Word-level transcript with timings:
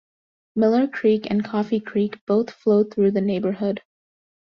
Miller 0.55 0.87
Creek 0.87 1.29
and 1.29 1.45
Coffee 1.45 1.79
Creek 1.79 2.17
both 2.25 2.49
flow 2.49 2.83
through 2.83 3.11
the 3.11 3.21
neighborhood. 3.21 3.83